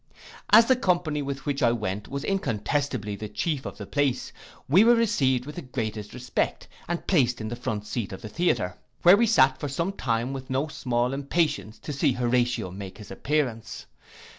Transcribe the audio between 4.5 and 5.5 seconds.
we were received